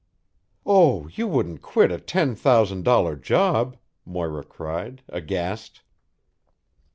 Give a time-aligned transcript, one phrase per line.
[0.65, 5.81] "Oh, you wouldn't quit a ten thousand dollar job," Moira cried, aghast.